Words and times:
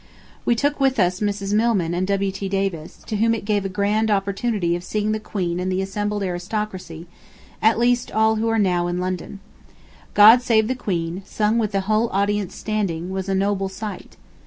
We 0.45 0.55
took 0.55 0.79
with 0.79 0.99
us 0.99 1.19
Mrs. 1.19 1.53
Milman 1.53 1.93
and 1.93 2.07
W. 2.07 2.31
T. 2.31 2.49
Davis, 2.49 3.03
to 3.05 3.17
whom 3.17 3.35
it 3.35 3.45
gave 3.45 3.65
a 3.65 3.69
grand 3.69 4.09
opportunity 4.09 4.75
of 4.75 4.83
seeing 4.83 5.11
the 5.11 5.19
Queen 5.19 5.59
and 5.59 5.71
the 5.71 5.79
assembled 5.83 6.23
aristocracy, 6.23 7.05
at 7.61 7.77
least 7.77 8.11
all 8.11 8.37
who 8.37 8.49
are 8.49 8.57
now 8.57 8.87
in 8.87 8.99
London. 8.99 9.41
"God 10.15 10.41
save 10.41 10.67
the 10.67 10.73
Queen," 10.73 11.21
sung 11.23 11.59
with 11.59 11.71
the 11.71 11.81
whole 11.81 12.09
audience 12.09 12.55
standing, 12.55 13.11
was 13.11 13.29
a 13.29 13.35
noble 13.35 13.69
sight. 13.69 14.17